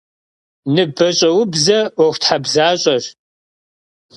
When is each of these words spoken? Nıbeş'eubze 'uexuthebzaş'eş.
Nıbeş'eubze 0.73 1.79
'uexuthebzaş'eş. 1.95 3.05